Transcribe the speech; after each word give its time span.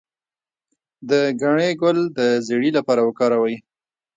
د 1.09 1.11
ګنی 1.41 1.71
ګل 1.81 1.97
د 2.17 2.19
زیړي 2.47 2.69
لپاره 2.77 3.01
وکاروئ 3.03 3.55